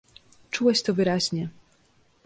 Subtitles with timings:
[0.51, 1.49] "Czułeś to wyraźnie."